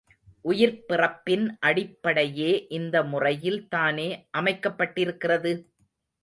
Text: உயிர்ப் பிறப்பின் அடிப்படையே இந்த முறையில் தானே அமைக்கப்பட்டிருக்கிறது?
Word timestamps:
உயிர்ப் 0.45 0.79
பிறப்பின் 0.87 1.43
அடிப்படையே 1.59 2.49
இந்த 2.69 3.03
முறையில் 3.03 3.67
தானே 3.67 4.09
அமைக்கப்பட்டிருக்கிறது? 4.37 5.53